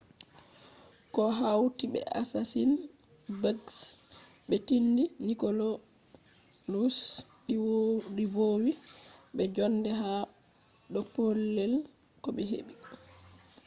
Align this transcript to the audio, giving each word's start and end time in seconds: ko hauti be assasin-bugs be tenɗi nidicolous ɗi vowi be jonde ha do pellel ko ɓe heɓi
ko 1.13 1.21
hauti 1.39 1.85
be 1.93 1.99
assasin-bugs 2.21 3.77
be 4.47 4.55
tenɗi 4.67 5.03
nidicolous 5.25 6.97
ɗi 8.15 8.23
vowi 8.35 8.71
be 9.35 9.43
jonde 9.55 9.89
ha 10.01 10.11
do 10.93 10.99
pellel 11.13 11.73
ko 12.23 12.29
ɓe 12.35 12.43
heɓi 12.51 12.73